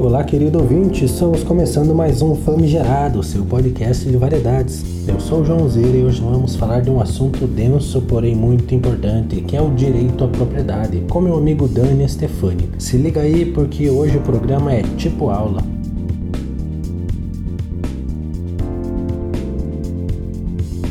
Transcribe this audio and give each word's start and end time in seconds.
Olá, 0.00 0.24
querido 0.24 0.58
ouvinte, 0.58 1.04
estamos 1.04 1.44
começando 1.44 1.94
mais 1.94 2.22
um 2.22 2.34
Famigerado, 2.34 3.22
seu 3.22 3.44
podcast 3.44 4.08
de 4.08 4.16
variedades. 4.16 4.82
Eu 5.06 5.20
sou 5.20 5.42
o 5.42 5.44
João 5.44 5.68
Zeira 5.68 5.94
e 5.94 6.02
hoje 6.02 6.22
vamos 6.22 6.56
falar 6.56 6.80
de 6.80 6.88
um 6.88 7.02
assunto 7.02 7.46
denso, 7.46 8.00
porém 8.00 8.34
muito 8.34 8.74
importante, 8.74 9.42
que 9.42 9.54
é 9.54 9.60
o 9.60 9.68
direito 9.74 10.24
à 10.24 10.28
propriedade, 10.28 11.04
com 11.10 11.20
meu 11.20 11.36
amigo 11.36 11.68
Dani 11.68 12.08
Stefani. 12.08 12.70
Se 12.78 12.96
liga 12.96 13.20
aí 13.20 13.52
porque 13.52 13.90
hoje 13.90 14.16
o 14.16 14.22
programa 14.22 14.72
é 14.72 14.82
tipo 14.96 15.28
aula. 15.28 15.62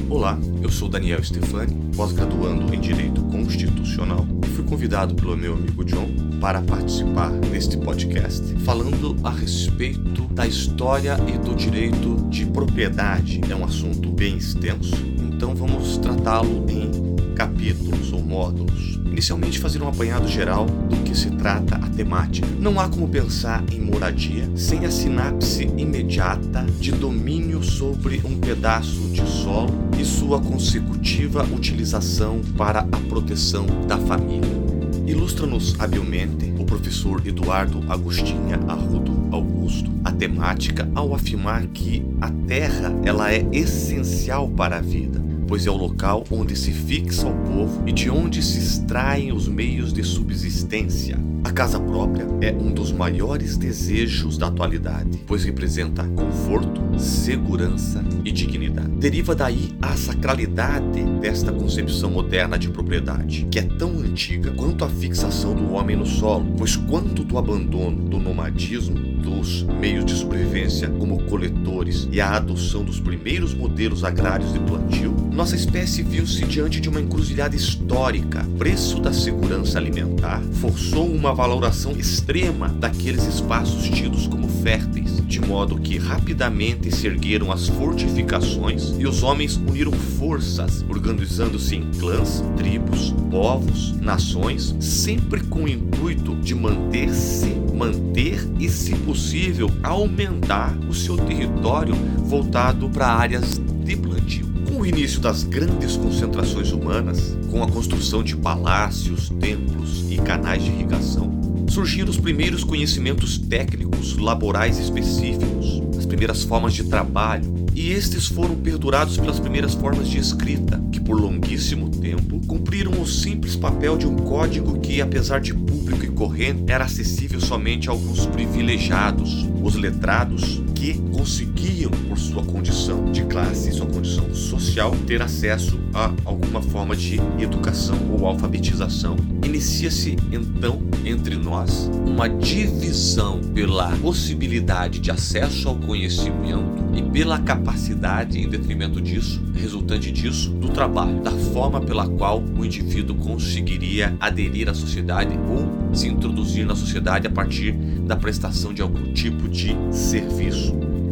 Olá, 0.08 0.38
eu 0.62 0.70
sou 0.70 0.88
Daniel 0.88 1.24
Stefani, 1.24 1.76
pós-graduando 1.96 2.72
em 2.72 2.80
Direito 2.80 3.24
Constitucional 3.24 4.24
e 4.46 4.50
fui 4.50 4.64
convidado 4.66 5.16
pelo 5.16 5.36
meu 5.36 5.54
amigo 5.54 5.84
John 5.84 6.19
para 6.40 6.62
participar 6.62 7.32
neste 7.32 7.78
podcast 7.78 8.56
falando 8.66 9.16
a 9.24 9.30
respeito 9.30 10.24
da 10.34 10.48
história 10.48 11.18
e 11.28 11.38
do 11.38 11.56
direito 11.56 12.16
de 12.30 12.46
propriedade. 12.46 13.42
É 13.50 13.56
um 13.56 13.66
assunto 13.66 14.10
bem 14.10 14.38
extenso, 14.38 14.96
então 15.18 15.54
vamos 15.54 15.98
tratá-lo 15.98 16.66
em 16.70 17.10
capítulos 17.36 18.12
ou 18.12 18.22
módulos. 18.22 19.00
Inicialmente, 19.06 19.60
fazer 19.60 19.82
um 19.82 19.88
apanhado 19.88 20.28
geral 20.28 20.66
do 20.66 20.98
que 21.04 21.18
se 21.18 21.30
trata 21.32 21.76
a 21.76 21.90
temática. 21.90 22.48
Não 22.60 22.80
há 22.80 22.88
como 22.88 23.08
pensar 23.08 23.64
em 23.72 23.82
moradia 23.82 24.50
sem 24.56 24.86
a 24.86 24.92
sinapse 24.92 25.64
imediata 25.78 26.66
de 26.80 26.92
domínio 26.92 27.64
sobre 27.64 28.22
um 28.26 28.38
pedaço 28.38 29.10
de 29.10 29.26
solo 29.28 29.74
e 30.00 30.06
sua 30.06 30.40
consecutiva 30.40 31.44
utilização 31.44 32.42
para 32.58 32.82
a 32.82 32.98
proteção 33.10 33.66
da 33.88 33.98
família. 33.98 34.69
Ilustra-nos 35.10 35.76
habilmente 35.80 36.54
o 36.60 36.64
professor 36.64 37.26
Eduardo 37.26 37.84
Agostinha 37.92 38.60
Arrudo 38.68 39.28
Augusto 39.32 39.90
a 40.04 40.12
temática 40.12 40.88
ao 40.94 41.16
afirmar 41.16 41.66
que 41.66 42.06
a 42.22 42.30
terra 42.30 42.94
ela 43.04 43.34
é 43.34 43.44
essencial 43.52 44.48
para 44.48 44.78
a 44.78 44.82
vida, 44.82 45.20
pois 45.48 45.66
é 45.66 45.72
o 45.72 45.76
local 45.76 46.24
onde 46.30 46.56
se 46.56 46.72
fixa 46.72 47.28
o 47.28 47.34
povo 47.34 47.82
e 47.88 47.92
de 47.92 48.08
onde 48.08 48.44
se 48.44 48.60
extraem 48.60 49.32
os 49.32 49.48
meios 49.48 49.92
de 49.92 50.04
subsistência. 50.04 51.18
A 51.44 51.52
casa 51.52 51.80
própria 51.80 52.28
é 52.40 52.52
um 52.52 52.72
dos 52.72 52.92
maiores 52.92 53.58
desejos 53.58 54.38
da 54.38 54.46
atualidade, 54.46 55.24
pois 55.26 55.44
representa 55.44 56.04
conforto, 56.04 56.82
segurança 57.00 58.04
e 58.24 58.32
dignidade. 58.32 58.90
Deriva 58.98 59.34
daí 59.34 59.70
a 59.82 59.96
sacralidade 59.96 61.04
desta 61.22 61.52
concepção 61.52 62.10
moderna 62.10 62.58
de 62.58 62.70
propriedade, 62.70 63.48
que 63.50 63.60
é 63.60 63.64
tão 63.64 64.00
antiga 64.00 64.52
quanto 64.52 64.84
a 64.84 64.90
fixação 64.90 65.56
do 65.56 65.72
homem 65.74 65.96
no 65.96 66.06
solo, 66.06 66.54
pois 66.58 66.76
quanto 66.76 67.24
do 67.24 67.38
abandono 67.38 68.10
do 68.10 68.20
nomadismo 68.20 68.96
dos 69.20 69.64
meios 69.64 70.06
de 70.06 70.14
sobrevivência 70.14 70.90
como 70.90 71.24
coletores 71.24 72.08
e 72.12 72.20
a 72.20 72.36
adoção 72.36 72.84
dos 72.84 73.00
primeiros 73.00 73.54
modelos 73.54 74.04
agrários 74.04 74.52
de 74.54 74.60
plantio, 74.60 75.16
nossa 75.32 75.56
espécie 75.56 76.04
viu-se 76.04 76.44
diante 76.46 76.80
de 76.82 76.90
uma 76.90 77.00
encruzilhada 77.00 77.56
histórica. 77.56 78.44
O 78.44 78.58
preço 78.58 79.00
da 79.00 79.14
segurança 79.14 79.78
alimentar 79.78 80.42
forçou 80.54 81.10
uma 81.10 81.34
valoração 81.34 81.92
extrema 81.94 82.70
daqueles 82.70 83.26
espaços 83.26 83.88
tidos 83.90 84.28
como 84.28 84.48
férteis, 84.48 85.26
de 85.26 85.40
modo 85.40 85.80
que 85.80 85.98
rapidamente 85.98 86.89
se 86.92 87.08
ergueram 87.08 87.52
as 87.52 87.68
fortificações 87.68 88.94
e 88.98 89.06
os 89.06 89.24
homens 89.24 89.58
uniram 89.58 89.92
forças, 89.92 90.84
organizando-se 90.90 91.76
em 91.76 91.90
clãs, 91.92 92.44
tribos, 92.58 93.14
povos, 93.30 93.94
nações, 94.00 94.76
sempre 94.80 95.42
com 95.42 95.64
o 95.64 95.68
intuito 95.70 96.36
de 96.36 96.56
manter-se, 96.56 97.50
manter 97.74 98.48
e, 98.60 98.70
se 98.70 98.96
possível, 98.96 99.70
aumentar 99.84 100.78
o 100.90 100.94
seu 100.94 101.18
território 101.18 101.96
voltado 102.18 102.90
para 102.90 103.08
áreas 103.08 103.60
de 103.84 103.96
plantio. 103.96 104.48
Com 104.68 104.82
o 104.82 104.86
início 104.86 105.20
das 105.20 105.44
grandes 105.44 105.96
concentrações 105.98 106.72
humanas, 106.72 107.38
com 107.50 107.64
a 107.64 107.68
construção 107.68 108.24
de 108.24 108.36
palácios, 108.36 109.30
templos 109.40 110.06
e 110.12 110.18
canais 110.18 110.64
de 110.64 110.70
irrigação, 110.70 111.32
surgiram 111.70 112.10
os 112.10 112.18
primeiros 112.18 112.64
conhecimentos 112.64 113.38
técnicos 113.38 114.18
laborais 114.18 114.80
específicos, 114.80 115.82
as 116.00 116.06
primeiras 116.06 116.44
formas 116.44 116.74
de 116.74 116.86
trabalho, 116.86 117.66
e 117.76 117.92
estes 117.92 118.28
foram 118.28 118.56
perdurados 118.56 119.18
pelas 119.18 119.40
primeiras 119.40 119.74
formas 119.74 120.08
de 120.08 120.18
escrita, 120.18 120.82
que 120.92 121.00
por 121.00 121.20
longuíssimo 121.20 121.90
tempo 121.90 122.40
cumpriram 122.48 123.00
o 123.02 123.06
simples 123.06 123.56
papel 123.56 123.98
de 123.98 124.08
um 124.08 124.16
código 124.16 124.80
que, 124.80 125.02
apesar 125.02 125.42
de 125.42 125.54
público 125.54 126.06
e 126.06 126.10
corrente, 126.10 126.72
era 126.72 126.86
acessível 126.86 127.42
somente 127.42 127.90
a 127.90 127.92
alguns 127.92 128.26
privilegiados, 128.26 129.46
os 129.62 129.76
letrados, 129.76 130.62
que 130.80 130.94
conseguiam, 131.12 131.92
por 132.08 132.18
sua 132.18 132.42
condição 132.42 133.12
de 133.12 133.26
classe, 133.26 133.70
sua 133.74 133.86
condição 133.86 134.34
social, 134.34 134.96
ter 135.06 135.22
acesso 135.22 135.78
a 135.94 136.14
alguma 136.24 136.62
forma 136.62 136.96
de 136.96 137.20
educação 137.38 137.98
ou 138.18 138.26
alfabetização. 138.26 139.18
Inicia-se 139.44 140.16
então 140.32 140.82
entre 141.04 141.36
nós 141.36 141.92
uma 142.06 142.30
divisão 142.30 143.42
pela 143.54 143.90
possibilidade 143.98 145.00
de 145.00 145.12
acesso 145.12 145.68
ao 145.68 145.76
conhecimento 145.76 146.80
e 146.96 147.02
pela 147.02 147.40
capacidade, 147.40 148.40
em 148.40 148.48
detrimento 148.48 149.02
disso, 149.02 149.42
resultante 149.54 150.12
disso, 150.12 150.50
do 150.52 150.70
trabalho, 150.70 151.22
da 151.22 151.32
forma 151.32 151.82
pela 151.82 152.08
qual 152.08 152.42
o 152.42 152.64
indivíduo 152.66 153.18
conseguiria 153.18 154.16
aderir 154.20 154.70
à 154.70 154.74
sociedade 154.74 155.38
ou 155.50 155.94
se 155.94 156.08
introduzir 156.08 156.66
na 156.66 156.76
sociedade 156.76 157.28
a 157.28 157.30
partir 157.30 157.74
da 157.74 158.16
prestação 158.16 158.74
de 158.74 158.82
algum 158.82 159.12
tipo 159.14 159.48
de 159.50 159.76
serviço. 159.92 160.69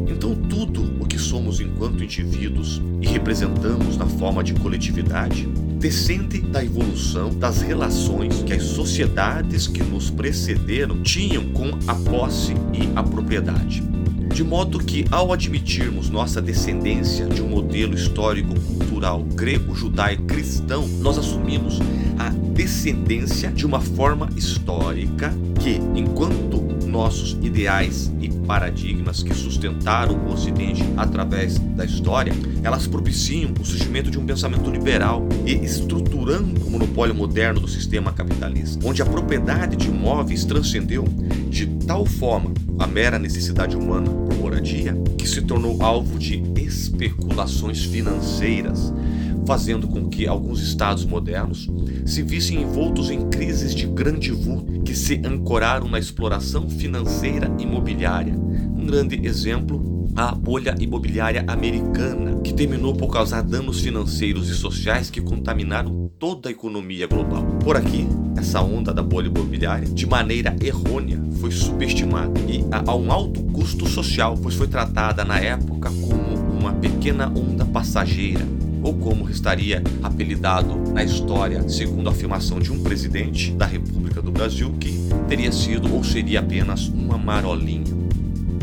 Então, 0.07 0.35
tudo 0.35 0.95
o 0.99 1.05
que 1.05 1.19
somos 1.19 1.59
enquanto 1.59 2.03
indivíduos 2.03 2.81
e 3.01 3.07
representamos 3.07 3.97
na 3.97 4.05
forma 4.05 4.43
de 4.43 4.53
coletividade 4.53 5.47
descende 5.77 6.41
da 6.41 6.63
evolução 6.63 7.29
das 7.29 7.61
relações 7.61 8.41
que 8.43 8.53
as 8.53 8.63
sociedades 8.63 9.67
que 9.67 9.83
nos 9.83 10.09
precederam 10.09 11.01
tinham 11.03 11.49
com 11.49 11.71
a 11.87 11.93
posse 11.93 12.53
e 12.73 12.89
a 12.95 13.03
propriedade. 13.03 13.83
De 14.33 14.43
modo 14.43 14.79
que, 14.79 15.05
ao 15.09 15.33
admitirmos 15.33 16.09
nossa 16.09 16.41
descendência 16.41 17.25
de 17.25 17.41
um 17.41 17.47
modelo 17.47 17.95
histórico-cultural 17.95 19.23
grego-judaico-cristão, 19.23 20.87
nós 20.99 21.17
assumimos 21.17 21.79
a 22.19 22.29
descendência 22.29 23.49
de 23.51 23.65
uma 23.65 23.79
forma 23.79 24.29
histórica 24.35 25.33
que, 25.59 25.79
enquanto 25.95 26.66
nossos 26.87 27.37
ideais 27.41 28.11
e 28.19 28.29
paradigmas 28.29 29.21
que 29.21 29.33
sustentaram 29.33 30.15
o 30.15 30.33
Ocidente 30.33 30.83
através 30.95 31.59
da 31.59 31.85
história, 31.85 32.33
elas 32.63 32.87
propiciam 32.87 33.53
o 33.59 33.65
surgimento 33.65 34.09
de 34.09 34.17
um 34.17 34.25
pensamento 34.25 34.69
liberal 34.71 35.27
e 35.45 35.53
estruturando 35.53 36.65
o 36.65 36.71
monopólio 36.71 37.13
moderno 37.13 37.59
do 37.59 37.67
sistema 37.67 38.11
capitalista, 38.13 38.87
onde 38.87 39.01
a 39.01 39.05
propriedade 39.05 39.75
de 39.75 39.87
imóveis 39.87 40.45
transcendeu 40.45 41.03
de 41.49 41.67
tal 41.85 42.05
forma 42.05 42.53
a 42.79 42.87
mera 42.87 43.19
necessidade 43.19 43.75
humana 43.75 44.09
por 44.09 44.35
moradia 44.35 44.95
que 45.17 45.27
se 45.27 45.41
tornou 45.41 45.81
alvo 45.83 46.17
de 46.17 46.41
especulações 46.55 47.83
financeiras 47.83 48.93
fazendo 49.47 49.87
com 49.87 50.09
que 50.09 50.27
alguns 50.27 50.61
estados 50.61 51.05
modernos 51.05 51.69
se 52.05 52.21
vissem 52.21 52.61
envoltos 52.61 53.09
em 53.09 53.29
crises 53.29 53.73
de 53.73 53.87
grande 53.87 54.29
vulto 54.29 54.81
que 54.81 54.93
se 54.93 55.21
ancoraram 55.25 55.87
na 55.87 55.97
exploração 55.97 56.69
financeira 56.69 57.49
imobiliária. 57.57 58.33
Um 58.35 58.85
grande 58.85 59.25
exemplo, 59.25 60.11
a 60.17 60.35
bolha 60.35 60.75
imobiliária 60.77 61.45
americana, 61.47 62.41
que 62.41 62.53
terminou 62.53 62.93
por 62.93 63.07
causar 63.07 63.41
danos 63.41 63.79
financeiros 63.79 64.49
e 64.49 64.53
sociais 64.53 65.09
que 65.09 65.21
contaminaram 65.21 66.11
toda 66.19 66.49
a 66.49 66.51
economia 66.51 67.07
global. 67.07 67.45
Por 67.63 67.77
aqui, 67.77 68.05
essa 68.35 68.61
onda 68.61 68.93
da 68.93 69.01
bolha 69.01 69.27
imobiliária, 69.27 69.87
de 69.87 70.05
maneira 70.05 70.53
errônea, 70.61 71.23
foi 71.39 71.51
subestimada 71.51 72.37
e 72.41 72.65
a 72.69 72.93
um 72.93 73.11
alto 73.13 73.41
custo 73.43 73.87
social, 73.87 74.37
pois 74.41 74.55
foi 74.55 74.67
tratada 74.67 75.23
na 75.23 75.39
época 75.39 75.89
como 75.89 76.35
uma 76.59 76.73
pequena 76.73 77.29
onda 77.29 77.63
passageira 77.63 78.45
ou 78.87 78.93
como 78.93 79.29
estaria 79.29 79.83
apelidado 80.01 80.77
na 80.93 81.03
história, 81.03 81.67
segundo 81.67 82.07
a 82.07 82.11
afirmação 82.11 82.57
de 82.57 82.71
um 82.71 82.81
presidente 82.81 83.51
da 83.51 83.65
República 83.65 84.21
do 84.21 84.31
Brasil, 84.31 84.73
que 84.79 84.97
teria 85.27 85.51
sido 85.51 85.93
ou 85.93 86.05
seria 86.05 86.39
apenas 86.39 86.87
uma 86.87 87.17
marolinha. 87.17 87.83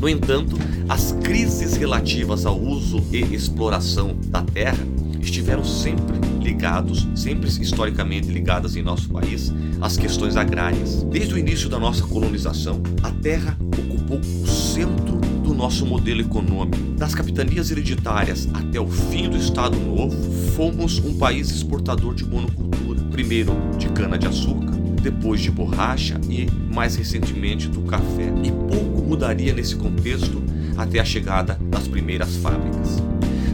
No 0.01 0.09
entanto, 0.09 0.57
as 0.89 1.13
crises 1.23 1.77
relativas 1.77 2.47
ao 2.47 2.59
uso 2.59 3.05
e 3.13 3.19
exploração 3.35 4.17
da 4.29 4.41
terra 4.41 4.83
estiveram 5.21 5.65
sempre 5.65 6.17
ligados, 6.43 7.07
sempre 7.15 7.49
historicamente 7.49 8.29
ligadas 8.29 8.77
em 8.77 8.83
nosso 8.83 9.11
país, 9.11 9.53
às 9.79 9.99
questões 9.99 10.37
agrárias. 10.37 11.03
Desde 11.03 11.35
o 11.35 11.39
início 11.39 11.69
da 11.69 11.79
nossa 11.79 12.07
colonização, 12.07 12.83
a 13.03 13.11
terra 13.11 13.59
ocupou 13.61 14.19
o 14.19 14.47
centro 14.47 15.34
nosso 15.65 15.87
modelo 15.87 16.21
econômico. 16.21 16.77
Das 16.99 17.15
capitanias 17.15 17.71
hereditárias 17.71 18.47
até 18.53 18.79
o 18.79 18.87
fim 18.87 19.31
do 19.31 19.39
Estado 19.39 19.81
Novo, 19.81 20.15
fomos 20.55 20.99
um 20.99 21.17
país 21.17 21.51
exportador 21.51 22.15
de 22.15 22.23
monocultura. 22.23 23.01
Primeiro 23.11 23.55
de 23.79 23.89
cana-de-açúcar, 23.89 24.73
depois 25.01 25.41
de 25.41 25.51
borracha 25.51 26.21
e, 26.29 26.47
mais 26.71 26.97
recentemente, 26.97 27.67
do 27.67 27.81
café. 27.81 28.31
E 28.45 28.53
pouco 28.53 29.01
mudaria 29.09 29.55
nesse 29.55 29.75
contexto 29.75 30.43
até 30.77 31.01
a 31.01 31.05
chegada 31.05 31.59
das 31.71 31.89
primeiras 31.89 32.37
fábricas. 32.37 33.03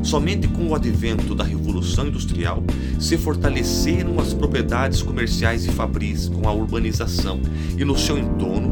Somente 0.03 0.49
com 0.49 0.67
o 0.67 0.75
advento 0.75 1.33
da 1.33 1.45
Revolução 1.45 2.09
Industrial 2.09 2.61
se 2.99 3.17
fortaleceram 3.17 4.19
as 4.19 4.35
propriedades 4.35 5.01
comerciais 5.01 5.65
e 5.65 5.69
fabris 5.69 6.27
com 6.27 6.49
a 6.49 6.53
urbanização 6.53 7.41
e 7.79 7.85
no 7.85 7.97
seu 7.97 8.19
entorno 8.19 8.70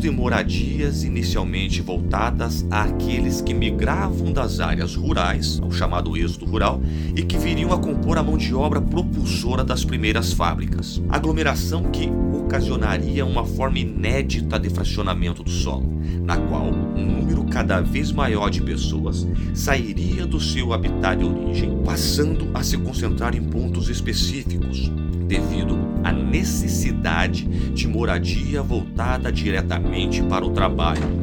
de 0.00 0.10
moradias 0.10 1.04
inicialmente 1.04 1.82
voltadas 1.82 2.64
àqueles 2.70 3.40
que 3.42 3.52
migravam 3.52 4.32
das 4.32 4.58
áreas 4.58 4.94
rurais, 4.94 5.60
o 5.62 5.70
chamado 5.70 6.16
êxodo 6.16 6.46
rural, 6.46 6.80
e 7.14 7.22
que 7.22 7.36
viriam 7.36 7.72
a 7.72 7.78
compor 7.78 8.16
a 8.16 8.22
mão 8.22 8.38
de 8.38 8.54
obra 8.54 8.80
propulsora 8.80 9.62
das 9.62 9.84
primeiras 9.84 10.32
fábricas. 10.32 11.02
Aglomeração 11.08 11.84
que 11.84 12.10
ocasionaria 12.50 13.24
uma 13.24 13.46
forma 13.46 13.78
inédita 13.78 14.58
de 14.58 14.68
fracionamento 14.68 15.44
do 15.44 15.50
solo, 15.50 15.88
na 16.24 16.36
qual 16.36 16.66
um 16.66 17.06
número 17.06 17.44
cada 17.44 17.80
vez 17.80 18.10
maior 18.10 18.50
de 18.50 18.60
pessoas 18.60 19.26
sairia 19.54 20.26
do 20.26 20.40
seu 20.40 20.72
habitat 20.72 21.16
de 21.16 21.24
origem, 21.24 21.80
passando 21.84 22.50
a 22.52 22.64
se 22.64 22.76
concentrar 22.76 23.36
em 23.36 23.42
pontos 23.42 23.88
específicos, 23.88 24.90
devido 25.28 25.78
à 26.02 26.12
necessidade 26.12 27.44
de 27.72 27.86
moradia 27.86 28.62
voltada 28.62 29.30
diretamente 29.30 30.20
para 30.24 30.44
o 30.44 30.50
trabalho 30.50 31.19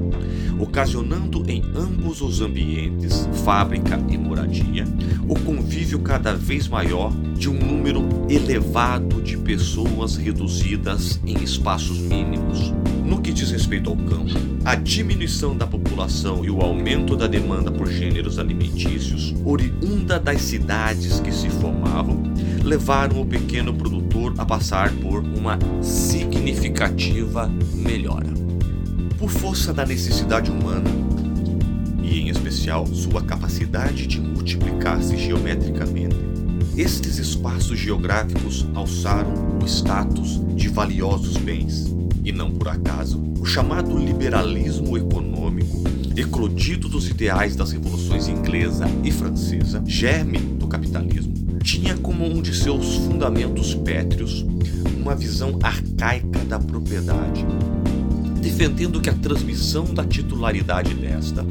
ocasionando 0.59 1.43
em 1.47 1.61
ambos 1.75 2.21
os 2.21 2.41
ambientes, 2.41 3.27
fábrica 3.43 3.99
e 4.09 4.17
moradia, 4.17 4.85
o 5.27 5.37
convívio 5.39 5.99
cada 5.99 6.33
vez 6.33 6.67
maior 6.67 7.11
de 7.35 7.49
um 7.49 7.53
número 7.53 8.03
elevado 8.29 9.21
de 9.21 9.37
pessoas 9.37 10.15
reduzidas 10.15 11.19
em 11.25 11.41
espaços 11.43 11.99
mínimos. 11.99 12.73
No 13.05 13.21
que 13.21 13.31
diz 13.31 13.51
respeito 13.51 13.89
ao 13.89 13.95
campo, 13.95 14.33
a 14.65 14.75
diminuição 14.75 15.55
da 15.55 15.65
população 15.65 16.43
e 16.43 16.49
o 16.49 16.61
aumento 16.61 17.15
da 17.15 17.25
demanda 17.25 17.71
por 17.71 17.87
gêneros 17.87 18.37
alimentícios, 18.37 19.33
oriunda 19.45 20.19
das 20.19 20.41
cidades 20.41 21.19
que 21.19 21.31
se 21.31 21.49
formavam, 21.49 22.23
levaram 22.63 23.21
o 23.21 23.25
pequeno 23.25 23.73
produtor 23.73 24.33
a 24.37 24.45
passar 24.45 24.91
por 24.95 25.23
uma 25.23 25.57
significativa 25.81 27.49
melhora. 27.73 28.46
Por 29.27 29.33
força 29.41 29.73
da 29.73 29.85
necessidade 29.85 30.49
humana, 30.49 30.89
e 32.01 32.17
em 32.17 32.29
especial 32.29 32.87
sua 32.87 33.21
capacidade 33.21 34.07
de 34.07 34.21
multiplicar-se 34.21 35.17
geometricamente, 35.17 36.15
estes 36.77 37.17
espaços 37.17 37.77
geográficos 37.77 38.65
alçaram 38.73 39.59
o 39.61 39.65
status 39.65 40.39
de 40.55 40.69
valiosos 40.69 41.35
bens 41.35 41.93
e 42.23 42.31
não 42.31 42.51
por 42.51 42.69
acaso, 42.69 43.21
o 43.37 43.45
chamado 43.45 43.97
liberalismo 43.97 44.97
econômico, 44.97 45.83
eclodido 46.15 46.87
dos 46.87 47.09
ideais 47.09 47.53
das 47.53 47.73
revoluções 47.73 48.29
inglesa 48.29 48.85
e 49.03 49.11
francesa, 49.11 49.83
germe 49.85 50.37
do 50.37 50.67
capitalismo, 50.67 51.59
tinha 51.61 51.97
como 51.97 52.25
um 52.25 52.41
de 52.41 52.55
seus 52.55 52.95
fundamentos 52.95 53.75
pétreos 53.75 54.45
uma 54.95 55.13
visão 55.13 55.59
arcaica 55.61 56.39
da 56.45 56.57
propriedade, 56.57 57.45
defendendo 58.37 59.01
que 59.01 59.09
a 59.09 59.13
transmissão 59.13 59.85
da 59.93 60.03
titularidade 60.03 60.93
desta 60.93 61.43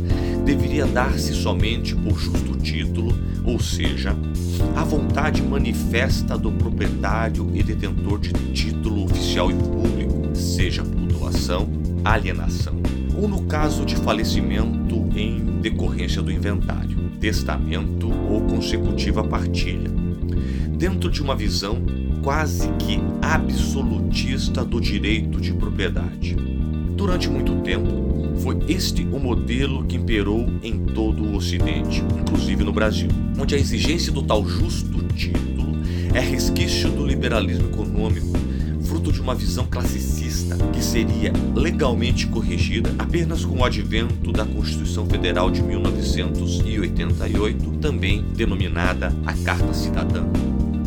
deveria 0.44 0.86
dar-se 0.86 1.34
somente 1.34 1.94
por 1.94 2.18
justo 2.18 2.56
título, 2.56 3.16
ou 3.44 3.58
seja, 3.60 4.16
a 4.74 4.84
vontade 4.84 5.42
manifesta 5.42 6.38
do 6.38 6.50
proprietário 6.52 7.50
e 7.54 7.62
detentor 7.62 8.18
de 8.20 8.32
título 8.52 9.04
oficial 9.04 9.50
e 9.50 9.54
público 9.54 10.34
seja 10.34 10.82
por 10.82 11.06
doação, 11.06 11.68
alienação 12.04 12.76
ou 13.16 13.26
no 13.26 13.42
caso 13.44 13.84
de 13.84 13.96
falecimento 13.96 15.08
em 15.16 15.60
decorrência 15.60 16.20
do 16.20 16.30
inventário, 16.30 17.10
testamento 17.18 18.12
ou 18.30 18.42
consecutiva 18.42 19.24
partilha, 19.24 19.90
dentro 20.76 21.10
de 21.10 21.22
uma 21.22 21.34
visão 21.34 21.82
quase 22.22 22.68
que 22.78 23.00
absolutista 23.22 24.64
do 24.64 24.80
direito 24.80 25.40
de 25.40 25.52
propriedade. 25.54 26.36
Durante 26.96 27.28
muito 27.28 27.54
tempo, 27.56 28.34
foi 28.42 28.58
este 28.68 29.04
o 29.04 29.20
modelo 29.20 29.84
que 29.84 29.96
imperou 29.96 30.48
em 30.62 30.78
todo 30.78 31.22
o 31.22 31.36
Ocidente, 31.36 32.02
inclusive 32.18 32.64
no 32.64 32.72
Brasil, 32.72 33.10
onde 33.38 33.54
a 33.54 33.58
exigência 33.58 34.10
do 34.10 34.22
tal 34.22 34.44
justo 34.44 35.02
título 35.14 35.76
é 36.14 36.20
resquício 36.20 36.90
do 36.90 37.06
liberalismo 37.06 37.68
econômico 37.68 38.36
fruto 38.86 39.12
de 39.12 39.20
uma 39.20 39.34
visão 39.34 39.66
classicista 39.66 40.56
que 40.72 40.82
seria 40.82 41.30
legalmente 41.54 42.26
corrigida 42.28 42.94
apenas 42.98 43.44
com 43.44 43.58
o 43.58 43.64
advento 43.64 44.32
da 44.32 44.44
Constituição 44.44 45.06
Federal 45.06 45.50
de 45.50 45.62
1988, 45.62 47.78
também 47.80 48.22
denominada 48.34 49.12
a 49.26 49.34
Carta 49.34 49.74
Cidadã. 49.74 50.24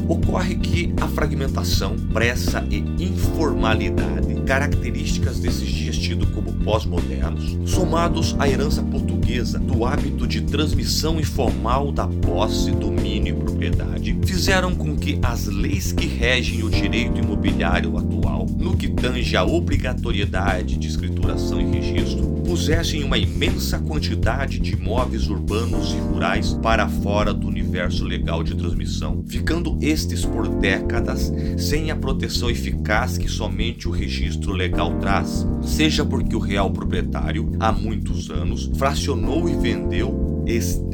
Ocorre 0.10 0.56
que 0.56 0.92
a 1.00 1.08
fragmentação, 1.08 1.96
pressa 2.12 2.66
e 2.72 2.80
informalidade, 3.00 4.42
características 4.42 5.40
desses 5.40 5.70
dias 5.70 5.96
tidos 5.96 6.28
como 6.32 6.52
pós-modernos, 6.52 7.70
somados 7.70 8.36
à 8.40 8.50
herança 8.50 8.82
portuguesa 8.82 9.60
do 9.60 9.86
hábito 9.86 10.26
de 10.26 10.42
transmissão 10.42 11.20
informal 11.20 11.92
da 11.92 12.08
posse, 12.08 12.72
domínio 12.72 13.36
e 13.36 13.40
propriedade, 13.40 14.18
fizeram 14.26 14.74
com 14.74 14.98
que 14.98 15.20
as 15.22 15.46
leis 15.46 15.92
que 15.92 16.08
regem 16.08 16.64
o 16.64 16.72
direito 16.72 17.20
imobiliário 17.20 17.96
atual, 17.96 18.48
no 18.58 18.76
que 18.76 18.90
tange 18.90 19.38
à 19.38 19.44
obrigatoriedade 19.44 20.76
de 20.76 20.88
escrituração 20.88 21.62
e 21.62 21.66
registro, 21.66 22.39
pusessem 22.50 23.04
uma 23.04 23.16
imensa 23.16 23.78
quantidade 23.78 24.58
de 24.58 24.74
imóveis 24.74 25.30
urbanos 25.30 25.94
e 25.94 25.98
rurais 25.98 26.52
para 26.64 26.90
fora 26.90 27.32
do 27.32 27.48
universo 27.48 28.04
legal 28.04 28.42
de 28.42 28.56
transmissão, 28.56 29.24
ficando 29.28 29.78
estes 29.80 30.26
por 30.26 30.48
décadas 30.48 31.32
sem 31.60 31.92
a 31.92 31.96
proteção 31.96 32.50
eficaz 32.50 33.20
que 33.20 33.28
somente 33.28 33.88
o 33.88 33.92
registro 33.92 34.52
legal 34.52 34.98
traz, 34.98 35.46
seja 35.62 36.04
porque 36.04 36.36
o 36.36 36.40
real 36.40 36.72
proprietário, 36.72 37.52
há 37.60 37.72
muitos 37.72 38.32
anos, 38.32 38.72
fracionou 38.78 39.48
e 39.48 39.54
vendeu 39.56 40.44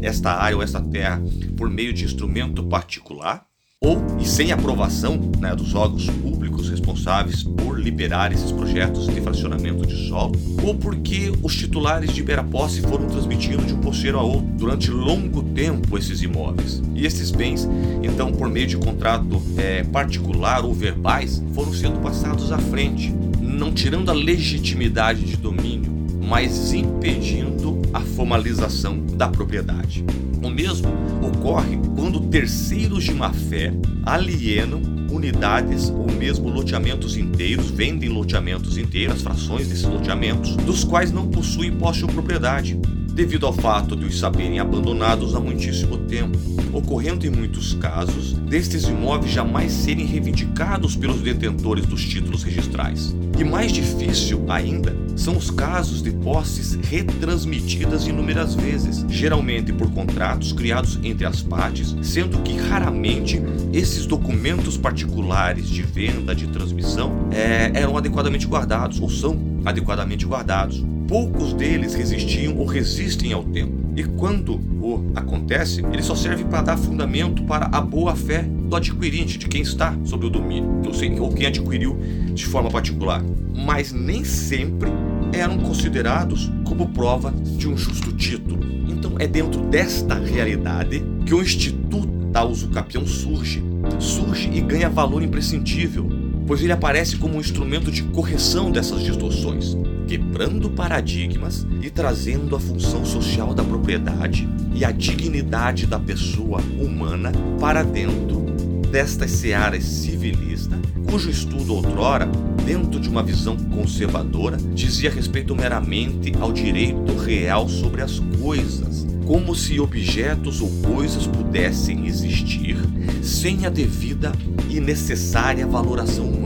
esta 0.04 0.34
área 0.34 0.58
ou 0.58 0.62
esta 0.62 0.82
terra 0.82 1.24
por 1.56 1.70
meio 1.70 1.94
de 1.94 2.04
instrumento 2.04 2.66
particular, 2.66 3.46
ou 3.80 4.04
e 4.20 4.28
sem 4.28 4.52
aprovação 4.52 5.32
né, 5.40 5.56
dos 5.56 5.74
órgãos 5.74 6.10
públicos 6.10 6.70
responsáveis 6.70 7.44
liberar 7.86 8.34
esses 8.34 8.52
projetos 8.52 9.06
de 9.06 9.22
fracionamento 9.22 9.86
de 9.86 10.08
solo, 10.08 10.34
ou 10.64 10.74
porque 10.74 11.32
os 11.44 11.56
titulares 11.56 12.12
de 12.12 12.26
posse 12.52 12.82
foram 12.82 13.06
transmitindo 13.06 13.64
de 13.64 13.74
um 13.76 13.80
posseiro 13.80 14.18
a 14.18 14.24
outro 14.24 14.48
durante 14.58 14.90
longo 14.90 15.44
tempo 15.44 15.96
esses 15.96 16.24
imóveis. 16.24 16.82
E 16.96 17.06
esses 17.06 17.30
bens, 17.30 17.70
então, 18.02 18.32
por 18.32 18.50
meio 18.50 18.66
de 18.66 18.76
contrato 18.76 19.40
é, 19.56 19.84
particular 19.84 20.66
ou 20.66 20.74
verbais, 20.74 21.44
foram 21.54 21.72
sendo 21.72 22.00
passados 22.00 22.52
à 22.52 22.58
frente, 22.58 23.14
não 23.40 23.72
tirando 23.72 24.10
a 24.10 24.14
legitimidade 24.14 25.24
de 25.24 25.38
domínio, 25.38 25.94
mas 26.28 26.74
impedindo 26.74 27.80
a 27.94 28.02
formalização 28.02 29.00
da 29.14 29.28
propriedade. 29.28 30.04
O 30.42 30.50
mesmo 30.50 30.90
ocorre 31.22 31.80
quando 31.96 32.20
terceiros 32.20 33.04
de 33.04 33.14
má 33.14 33.32
fé 33.32 33.72
alienam 34.04 34.95
unidades 35.16 35.90
ou 35.90 36.12
mesmo 36.12 36.50
loteamentos 36.50 37.16
inteiros, 37.18 37.72
vendem 37.72 38.10
loteamentos 38.10 38.78
inteiros, 38.78 39.22
frações 39.22 39.68
desses 39.68 39.86
loteamentos, 39.86 40.56
dos 40.58 40.84
quais 40.84 41.12
não 41.12 41.28
possuem 41.28 41.72
posse 41.72 42.04
ou 42.04 42.10
propriedade, 42.10 42.80
devido 43.16 43.46
ao 43.46 43.54
fato 43.54 43.96
de 43.96 44.06
os 44.06 44.20
saberem 44.20 44.60
abandonados 44.60 45.34
há 45.34 45.40
muitíssimo 45.40 45.98
tempo, 46.00 46.38
ocorrendo 46.74 47.26
em 47.26 47.30
muitos 47.30 47.74
casos 47.76 48.34
destes 48.34 48.84
imóveis 48.84 49.32
jamais 49.32 49.72
serem 49.72 50.06
reivindicados 50.06 50.98
pelos 50.98 51.22
detentores 51.22 51.86
dos 51.86 52.04
títulos 52.04 52.44
registrais. 52.44 53.16
E 53.40 53.44
mais 53.46 53.72
difícil 53.72 54.44
ainda 54.50 54.94
são 55.16 55.38
os 55.38 55.50
casos 55.50 56.04
de 56.04 56.12
posses 56.12 56.74
retransmitidas 56.74 58.06
inúmeras 58.06 58.54
vezes, 58.54 59.06
geralmente 59.08 59.72
por 59.72 59.90
contratos 59.92 60.52
criados 60.52 61.00
entre 61.02 61.26
as 61.26 61.42
partes, 61.42 61.96
sendo 62.02 62.40
que 62.40 62.58
raramente 62.58 63.42
esses 63.72 64.06
documentos 64.06 64.76
particulares 64.76 65.70
de 65.70 65.84
venda, 65.84 66.36
de 66.36 66.48
transmissão, 66.48 67.30
é, 67.32 67.72
eram 67.74 67.98
adequadamente 67.98 68.46
guardados 68.46 69.00
ou 69.00 69.10
são 69.10 69.40
adequadamente 69.64 70.26
guardados 70.26 70.84
poucos 71.08 71.54
deles 71.54 71.94
resistiam 71.94 72.58
ou 72.58 72.66
resistem 72.66 73.34
ao 73.34 73.44
tempo. 73.44 73.74
E 73.96 74.04
quando 74.04 74.56
o 74.56 75.12
acontece, 75.16 75.84
ele 75.92 76.02
só 76.02 76.16
serve 76.16 76.44
para 76.44 76.62
dar 76.62 76.78
fundamento 76.78 77.44
para 77.44 77.70
a 77.72 77.80
boa 77.80 78.16
fé 78.16 78.44
do 78.44 78.76
adquirente, 78.76 79.38
de 79.38 79.48
quem 79.48 79.62
está 79.62 79.98
sob 80.04 80.26
o 80.26 80.30
domínio, 80.30 80.82
ou, 81.20 81.34
quem 81.34 81.46
adquiriu 81.46 81.98
de 82.34 82.46
forma 82.46 82.70
particular. 82.70 83.24
Mas 83.54 83.92
nem 83.94 84.24
sempre 84.24 84.90
eram 85.32 85.58
considerados 85.60 86.52
como 86.66 86.90
prova 86.90 87.32
de 87.32 87.68
um 87.68 87.78
justo 87.78 88.12
título. 88.14 88.60
Então 88.90 89.14
é 89.20 89.28
dentro 89.28 89.62
desta 89.62 90.16
realidade 90.16 91.04
que 91.26 91.34
o 91.34 91.42
Instituto 91.42 92.08
da 92.32 92.44
Usucapião 92.44 93.06
surge. 93.08 93.64
Surge 94.00 94.50
e 94.52 94.60
ganha 94.62 94.90
valor 94.90 95.22
imprescindível 95.22 96.26
pois 96.48 96.62
ele 96.62 96.72
aparece 96.72 97.18
como 97.18 97.38
um 97.38 97.40
instrumento 97.40 97.92
de 97.92 98.04
correção 98.04 98.72
dessas 98.72 99.02
distorções, 99.02 99.76
quebrando 100.08 100.70
paradigmas 100.70 101.66
e 101.82 101.90
trazendo 101.90 102.56
a 102.56 102.60
função 102.60 103.06
social 103.06 103.54
da 103.54 103.64
propriedade 103.64 104.48
e 104.74 104.86
a 104.86 104.92
dignidade 104.92 105.88
da 105.88 106.00
pessoa 106.00 106.62
humana 106.80 107.32
para 107.60 107.84
dentro 107.84 108.46
destas 108.92 109.32
searas 109.32 109.84
civilista, 109.84 110.80
cujo 111.10 111.30
estudo 111.30 111.74
outrora, 111.74 112.30
dentro 112.66 113.00
de 113.00 113.10
uma 113.10 113.22
visão 113.22 113.58
conservadora, 113.58 114.58
dizia 114.58 115.12
respeito 115.12 115.56
meramente 115.56 116.32
ao 116.40 116.52
direito 116.54 117.16
real 117.18 117.68
sobre 117.68 118.02
as 118.02 118.20
coisas, 118.40 119.06
como 119.26 119.54
se 119.54 119.80
objetos 119.80 120.62
ou 120.62 120.70
coisas 120.82 121.28
pudessem 121.28 122.08
existir 122.08 122.78
sem 123.22 123.66
a 123.66 123.70
devida 123.70 124.32
e 124.70 124.80
necessária 124.80 125.68
valoração 125.68 126.30
humana. 126.30 126.45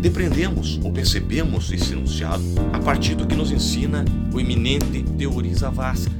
Depreendemos 0.00 0.78
ou 0.84 0.92
percebemos 0.92 1.72
esse 1.72 1.92
enunciado 1.92 2.44
a 2.72 2.78
partir 2.78 3.16
do 3.16 3.26
que 3.26 3.34
nos 3.34 3.50
ensina 3.50 4.04
o 4.32 4.38
eminente 4.38 5.02
Teori 5.18 5.52
Zavascki, 5.52 6.14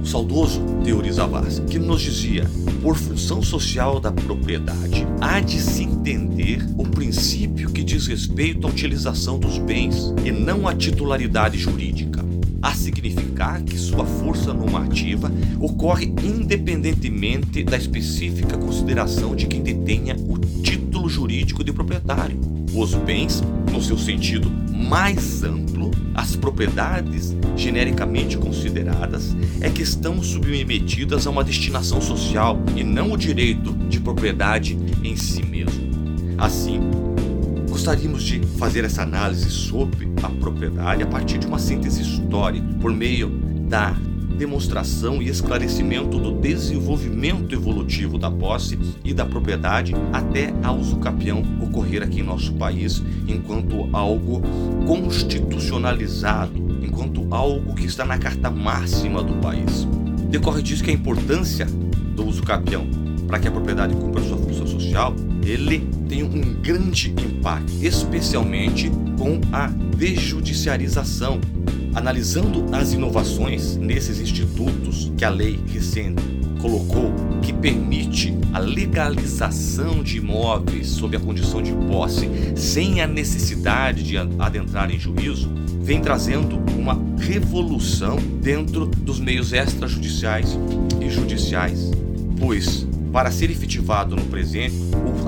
o 0.00 0.06
saudoso 0.06 0.60
Teori 0.84 1.12
Zavascki, 1.12 1.66
que 1.66 1.78
nos 1.80 2.00
dizia: 2.00 2.48
por 2.80 2.96
função 2.96 3.42
social 3.42 3.98
da 3.98 4.12
propriedade, 4.12 5.04
há 5.20 5.40
de 5.40 5.60
se 5.60 5.82
entender 5.82 6.64
o 6.78 6.84
princípio 6.84 7.70
que 7.70 7.82
diz 7.82 8.06
respeito 8.06 8.68
à 8.68 8.70
utilização 8.70 9.36
dos 9.36 9.58
bens 9.58 10.14
e 10.24 10.30
não 10.30 10.68
à 10.68 10.74
titularidade 10.74 11.58
jurídica. 11.58 12.24
A 12.62 12.72
significar 12.72 13.62
que 13.62 13.76
sua 13.76 14.06
força 14.06 14.54
normativa 14.54 15.30
ocorre 15.60 16.14
independentemente 16.22 17.64
da 17.64 17.76
específica 17.76 18.56
consideração 18.56 19.34
de 19.34 19.46
quem 19.46 19.60
detenha 19.60 20.16
o 20.16 20.38
título 20.62 20.83
jurídico 21.08 21.62
de 21.62 21.72
proprietário. 21.72 22.38
Os 22.74 22.94
bens, 22.94 23.42
no 23.70 23.82
seu 23.82 23.96
sentido 23.96 24.50
mais 24.72 25.42
amplo, 25.42 25.90
as 26.14 26.36
propriedades 26.36 27.36
genericamente 27.56 28.36
consideradas 28.36 29.36
é 29.60 29.70
que 29.70 29.82
estão 29.82 30.22
submetidas 30.22 31.26
a 31.26 31.30
uma 31.30 31.44
destinação 31.44 32.00
social 32.00 32.60
e 32.76 32.82
não 32.82 33.12
o 33.12 33.16
direito 33.16 33.72
de 33.88 34.00
propriedade 34.00 34.78
em 35.02 35.16
si 35.16 35.44
mesmo. 35.44 35.84
Assim, 36.36 36.80
Gostaríamos 37.74 38.22
de 38.22 38.38
fazer 38.56 38.84
essa 38.84 39.02
análise 39.02 39.50
sobre 39.50 40.08
a 40.22 40.28
propriedade 40.28 41.02
a 41.02 41.06
partir 41.08 41.38
de 41.38 41.46
uma 41.48 41.58
síntese 41.58 42.02
histórica, 42.02 42.64
por 42.80 42.92
meio 42.92 43.28
da 43.68 43.96
demonstração 44.34 45.22
e 45.22 45.28
esclarecimento 45.28 46.18
do 46.18 46.32
desenvolvimento 46.32 47.54
evolutivo 47.54 48.18
da 48.18 48.30
posse 48.30 48.78
e 49.04 49.14
da 49.14 49.24
propriedade 49.24 49.94
até 50.12 50.52
a 50.62 50.72
usucapião 50.72 51.42
ocorrer 51.60 52.02
aqui 52.02 52.20
em 52.20 52.24
nosso 52.24 52.52
país 52.54 53.02
enquanto 53.26 53.88
algo 53.92 54.42
constitucionalizado, 54.86 56.52
enquanto 56.82 57.26
algo 57.30 57.74
que 57.74 57.86
está 57.86 58.04
na 58.04 58.18
carta 58.18 58.50
máxima 58.50 59.22
do 59.22 59.34
país. 59.34 59.86
Decorre 60.28 60.62
disso 60.62 60.82
que 60.82 60.90
a 60.90 60.94
importância 60.94 61.66
do 61.66 62.26
usucapião 62.26 63.04
para 63.26 63.38
que 63.38 63.48
a 63.48 63.50
propriedade 63.50 63.94
cumpra 63.94 64.22
sua 64.22 64.36
função 64.36 64.66
social, 64.66 65.14
ele 65.44 65.80
tem 66.08 66.22
um 66.22 66.54
grande 66.62 67.10
impacto, 67.10 67.72
especialmente 67.82 68.90
com 69.18 69.40
a 69.52 69.66
desjudiciarização. 69.96 71.40
Analisando 71.94 72.64
as 72.72 72.92
inovações 72.92 73.76
nesses 73.76 74.20
institutos 74.20 75.12
que 75.16 75.24
a 75.24 75.30
lei 75.30 75.58
recente 75.66 76.22
colocou, 76.60 77.12
que 77.42 77.52
permite 77.52 78.34
a 78.52 78.58
legalização 78.58 80.02
de 80.02 80.18
imóveis 80.18 80.88
sob 80.88 81.16
a 81.16 81.20
condição 81.20 81.62
de 81.62 81.72
posse, 81.72 82.28
sem 82.56 83.00
a 83.00 83.06
necessidade 83.06 84.02
de 84.02 84.16
adentrar 84.16 84.90
em 84.90 84.98
juízo, 84.98 85.50
vem 85.80 86.00
trazendo 86.00 86.58
uma 86.78 86.98
revolução 87.18 88.16
dentro 88.42 88.86
dos 88.86 89.20
meios 89.20 89.52
extrajudiciais 89.52 90.58
e 91.00 91.10
judiciais, 91.10 91.90
pois 92.40 92.86
para 93.14 93.30
ser 93.30 93.48
efetivado 93.48 94.16
no 94.16 94.24
presente, 94.24 94.74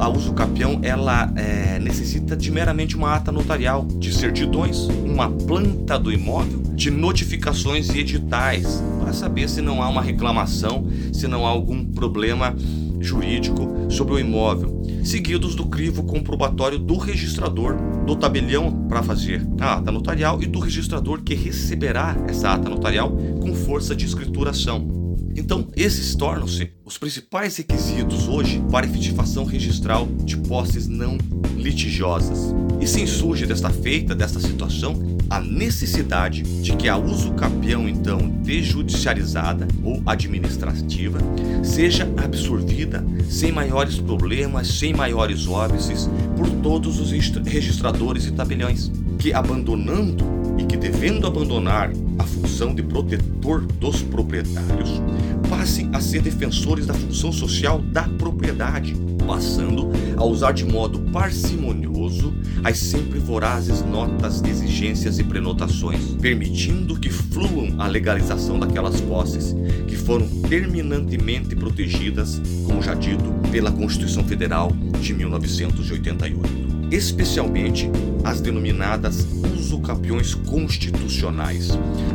a 0.00 0.08
uso 0.08 0.32
capião 0.32 0.80
ela 0.82 1.32
é, 1.36 1.78
necessita 1.78 2.36
de 2.36 2.50
meramente 2.50 2.96
uma 2.96 3.14
ata 3.14 3.30
notarial, 3.30 3.86
de 3.86 4.12
certidões, 4.12 4.88
uma 5.04 5.30
planta 5.30 5.96
do 5.96 6.10
imóvel, 6.10 6.64
de 6.74 6.90
notificações 6.90 7.88
e 7.90 8.00
editais, 8.00 8.82
para 9.00 9.12
saber 9.12 9.48
se 9.48 9.62
não 9.62 9.80
há 9.80 9.88
uma 9.88 10.02
reclamação, 10.02 10.84
se 11.12 11.28
não 11.28 11.46
há 11.46 11.48
algum 11.48 11.84
problema 11.84 12.56
jurídico 12.98 13.86
sobre 13.88 14.14
o 14.14 14.18
imóvel, 14.18 14.82
seguidos 15.04 15.54
do 15.54 15.66
crivo 15.66 16.02
comprobatório 16.02 16.80
do 16.80 16.96
registrador, 16.96 17.76
do 18.04 18.16
tabelião 18.16 18.88
para 18.88 19.00
fazer 19.00 19.46
a 19.60 19.74
ata 19.74 19.92
notarial 19.92 20.42
e 20.42 20.46
do 20.46 20.58
registrador 20.58 21.22
que 21.22 21.36
receberá 21.36 22.16
essa 22.26 22.50
ata 22.50 22.68
notarial 22.68 23.16
com 23.40 23.54
força 23.54 23.94
de 23.94 24.04
escrituração. 24.04 24.95
Então, 25.36 25.68
esses 25.76 26.14
tornam-se 26.14 26.72
os 26.82 26.96
principais 26.96 27.56
requisitos 27.58 28.26
hoje 28.26 28.62
para 28.70 28.86
efetivação 28.86 29.44
registral 29.44 30.06
de 30.24 30.36
posses 30.38 30.88
não 30.88 31.18
litigiosas. 31.54 32.54
E 32.80 32.86
se 32.86 33.02
insurge 33.02 33.44
desta 33.44 33.68
feita, 33.68 34.14
desta 34.14 34.40
situação, 34.40 35.18
a 35.28 35.38
necessidade 35.38 36.42
de 36.62 36.74
que 36.74 36.88
a 36.88 36.96
uso 36.96 37.32
capião, 37.34 37.86
então, 37.86 38.18
desjudiciarizada 38.42 39.68
ou 39.84 40.02
administrativa, 40.06 41.18
seja 41.62 42.10
absorvida 42.16 43.04
sem 43.28 43.52
maiores 43.52 43.98
problemas, 43.98 44.68
sem 44.68 44.94
maiores 44.94 45.46
óbices, 45.46 46.08
por 46.34 46.48
todos 46.62 46.98
os 46.98 47.10
registradores 47.10 48.24
e 48.24 48.32
tabeliões, 48.32 48.90
que 49.18 49.34
abandonando 49.34 50.24
e 50.58 50.64
que 50.64 50.76
devendo 50.76 51.26
abandonar 51.26 51.90
a 52.18 52.24
função 52.24 52.74
de 52.74 52.82
protetor 52.82 53.62
dos 53.62 54.02
proprietários, 54.02 55.02
passem 55.48 55.90
a 55.92 56.00
ser 56.00 56.22
defensores 56.22 56.86
da 56.86 56.94
função 56.94 57.32
social 57.32 57.80
da 57.80 58.02
propriedade, 58.04 58.94
passando 59.26 59.90
a 60.16 60.24
usar 60.24 60.52
de 60.52 60.64
modo 60.64 61.00
parcimonioso 61.10 62.34
as 62.64 62.78
sempre 62.78 63.18
vorazes 63.18 63.82
notas 63.82 64.40
de 64.40 64.50
exigências 64.50 65.18
e 65.18 65.24
prenotações, 65.24 66.00
permitindo 66.20 66.98
que 66.98 67.10
fluam 67.10 67.74
a 67.78 67.86
legalização 67.86 68.58
daquelas 68.58 69.00
posses 69.00 69.54
que 69.86 69.96
foram 69.96 70.26
terminantemente 70.48 71.54
protegidas, 71.54 72.40
como 72.64 72.82
já 72.82 72.94
dito, 72.94 73.24
pela 73.50 73.70
Constituição 73.70 74.24
Federal 74.24 74.72
de 75.00 75.14
1988 75.14 76.65
especialmente 76.90 77.90
as 78.24 78.40
denominadas 78.40 79.26
usucapiões 79.56 80.34
constitucionais, 80.34 81.70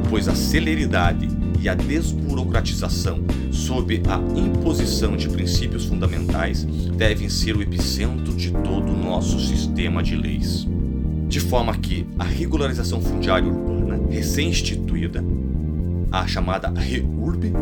pois 0.09 0.27
a 0.27 0.35
celeridade 0.35 1.27
e 1.59 1.69
a 1.69 1.75
desburocratização 1.75 3.19
sob 3.51 4.01
a 4.07 4.17
imposição 4.37 5.15
de 5.15 5.29
princípios 5.29 5.85
fundamentais 5.85 6.63
devem 6.97 7.29
ser 7.29 7.55
o 7.55 7.61
epicentro 7.61 8.33
de 8.33 8.51
todo 8.51 8.91
o 8.91 8.97
nosso 8.97 9.39
sistema 9.39 10.01
de 10.01 10.15
leis. 10.15 10.67
De 11.27 11.39
forma 11.39 11.77
que 11.77 12.05
a 12.17 12.23
regularização 12.23 13.01
fundiária 13.01 13.47
urbana 13.47 14.01
recém-instituída, 14.09 15.23
a 16.11 16.27
chamada 16.27 16.69
REURB, 16.69 17.53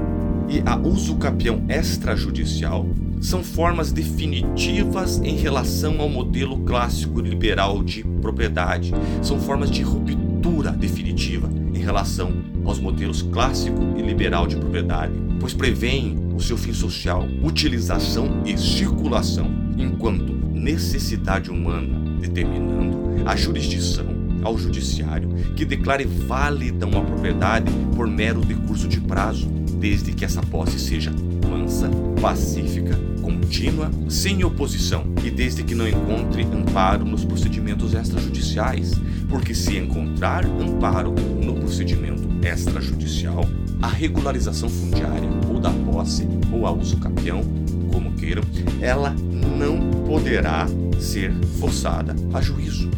e 0.50 0.64
a 0.66 0.76
usucapião 0.76 1.64
extrajudicial 1.70 2.88
são 3.22 3.44
formas 3.44 3.92
definitivas 3.92 5.20
em 5.20 5.36
relação 5.36 6.02
ao 6.02 6.10
modelo 6.10 6.60
clássico 6.62 7.20
liberal 7.20 7.84
de 7.84 8.04
propriedade, 8.22 8.92
são 9.22 9.40
formas 9.40 9.70
de 9.70 9.84
ruptura 9.84 10.72
definitiva 10.72 11.50
em 11.74 11.80
relação 11.80 12.34
aos 12.66 12.80
modelos 12.80 13.22
clássico 13.22 13.80
e 13.98 14.02
liberal 14.02 14.48
de 14.48 14.56
propriedade, 14.56 15.14
pois 15.40 15.54
prevêem 15.54 16.18
o 16.34 16.40
seu 16.40 16.58
fim 16.58 16.74
social, 16.74 17.28
utilização 17.44 18.42
e 18.46 18.58
circulação, 18.58 19.52
enquanto 19.78 20.34
necessidade 20.34 21.52
humana, 21.52 22.00
determinando 22.20 22.98
a 23.26 23.36
jurisdição 23.36 24.06
ao 24.42 24.58
judiciário 24.58 25.30
que 25.56 25.66
declare 25.66 26.06
válida 26.06 26.86
uma 26.86 27.04
propriedade 27.04 27.72
por 28.00 28.08
mero 28.08 28.40
decurso 28.40 28.88
de 28.88 29.02
prazo, 29.02 29.50
desde 29.78 30.14
que 30.14 30.24
essa 30.24 30.42
posse 30.42 30.80
seja 30.80 31.12
mansa, 31.50 31.90
pacífica, 32.22 32.98
contínua, 33.22 33.92
sem 34.08 34.42
oposição 34.42 35.04
e 35.22 35.30
desde 35.30 35.64
que 35.64 35.76
não 35.76 35.86
encontre 35.86 36.44
amparo 36.44 37.04
nos 37.04 37.26
procedimentos 37.26 37.94
extrajudiciais, 37.94 38.94
porque 39.28 39.54
se 39.54 39.76
encontrar 39.76 40.46
amparo 40.46 41.14
no 41.44 41.56
procedimento 41.56 42.26
extrajudicial, 42.42 43.46
a 43.82 43.90
regularização 43.90 44.70
fundiária 44.70 45.30
ou 45.50 45.60
da 45.60 45.72
posse 45.72 46.26
ou 46.54 46.66
a 46.66 46.72
uso 46.72 46.96
capião, 47.00 47.42
como 47.92 48.14
queiram, 48.14 48.44
ela 48.80 49.14
não 49.58 49.78
poderá 50.08 50.68
ser 51.02 51.34
forçada 51.60 52.16
a 52.34 52.40
juízo. 52.40 52.90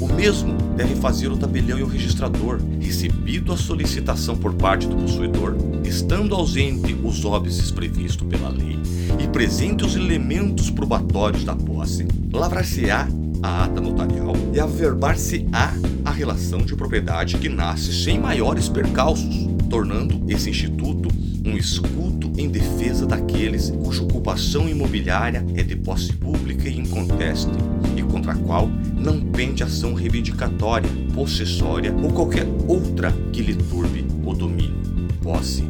O 0.00 0.06
mesmo 0.12 0.54
deve 0.76 0.94
fazer 0.96 1.28
o 1.28 1.36
tabelião 1.36 1.78
e 1.78 1.82
o 1.82 1.86
registrador, 1.86 2.60
recebido 2.80 3.52
a 3.52 3.56
solicitação 3.56 4.36
por 4.36 4.52
parte 4.52 4.86
do 4.86 4.96
possuidor, 4.96 5.56
estando 5.84 6.34
ausente 6.34 6.94
os 7.02 7.24
óbices 7.24 7.70
previsto 7.70 8.24
pela 8.24 8.48
lei 8.48 8.78
e 9.18 9.26
presente 9.28 9.84
os 9.84 9.96
elementos 9.96 10.70
probatórios 10.70 11.44
da 11.44 11.56
posse, 11.56 12.06
lavrar-se-á 12.32 13.08
a 13.42 13.64
ata 13.64 13.80
notarial 13.80 14.34
e 14.52 14.60
averbar-se-á 14.60 15.72
a 16.04 16.10
relação 16.10 16.58
de 16.60 16.74
propriedade 16.74 17.38
que 17.38 17.48
nasce 17.48 17.92
sem 17.92 18.18
maiores 18.18 18.68
percalços, 18.68 19.48
tornando 19.70 20.22
esse 20.28 20.50
instituto 20.50 21.08
um 21.44 21.56
escudo 21.56 22.32
em 22.36 22.48
defesa 22.48 23.06
daqueles 23.06 23.70
cuja 23.70 24.02
ocupação 24.02 24.68
imobiliária 24.68 25.46
é 25.54 25.62
de 25.62 25.76
posse 25.76 26.12
pública 26.12 26.68
e 26.68 26.76
inconteste, 26.76 27.52
e 27.96 28.02
contra 28.02 28.32
a 28.32 28.36
qual 28.36 28.68
não 29.06 29.20
pende 29.20 29.62
ação 29.62 29.94
reivindicatória, 29.94 30.90
possessória 31.14 31.94
ou 32.02 32.12
qualquer 32.12 32.44
outra 32.66 33.12
que 33.32 33.40
lhe 33.40 33.54
turbe 33.54 34.04
o 34.24 34.34
domínio. 34.34 34.74
Posse 35.22 35.62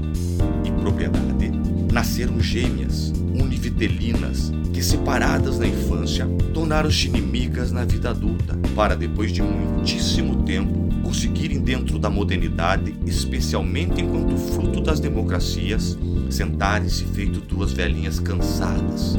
e 0.65 0.71
propriedade 0.81 1.53
nasceram 1.93 2.41
gêmeas, 2.41 3.13
univitelinas, 3.39 4.51
que 4.73 4.83
separadas 4.83 5.59
na 5.59 5.67
infância 5.67 6.27
tornaram-se 6.55 7.09
inimigas 7.09 7.71
na 7.71 7.85
vida 7.85 8.09
adulta, 8.09 8.59
para 8.75 8.97
depois 8.97 9.31
de 9.31 9.43
muitíssimo 9.43 10.43
tempo 10.45 10.87
conseguirem 11.03 11.61
dentro 11.61 11.99
da 11.99 12.09
modernidade, 12.09 12.95
especialmente 13.05 14.01
enquanto 14.01 14.35
fruto 14.39 14.81
das 14.81 14.99
democracias, 14.99 15.99
sentarem-se 16.31 17.05
feito 17.05 17.41
duas 17.41 17.71
velhinhas 17.73 18.19
cansadas, 18.19 19.19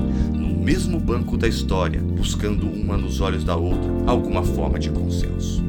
mesmo 0.67 0.99
banco 0.99 1.37
da 1.37 1.47
história, 1.47 2.01
buscando 2.01 2.67
uma 2.67 2.97
nos 2.97 3.21
olhos 3.21 3.41
da 3.41 3.55
outra 3.55 3.89
alguma 4.05 4.43
forma 4.43 4.77
de 4.77 4.89
consenso. 4.89 5.63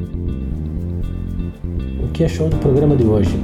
O 2.02 2.08
que 2.08 2.24
achou 2.24 2.48
do 2.48 2.56
programa 2.56 2.96
de 2.96 3.04
hoje? 3.04 3.38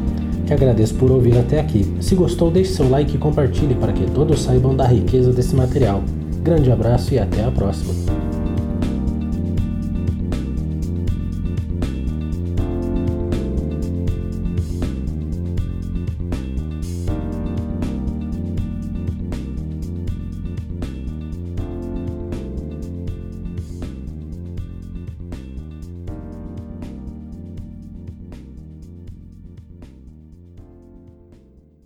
Que 0.49 0.52
agradeço 0.52 0.96
por 0.96 1.12
ouvir 1.12 1.38
até 1.38 1.61
aqui. 1.61 1.87
Se 2.00 2.16
gostou, 2.16 2.50
deixe 2.50 2.73
seu 2.73 2.90
like 2.90 3.14
e 3.14 3.18
compartilhe 3.18 3.76
para 3.76 3.92
que 3.92 4.04
todos 4.11 4.42
saibam 4.42 4.75
da 4.75 4.84
riqueza 4.84 5.32
desse 5.32 5.54
material. 5.54 6.02
Grande 6.42 6.73
abraço 6.73 7.14
e 7.14 7.20
até 7.20 7.44
a 7.44 7.52
próxima. 7.52 7.94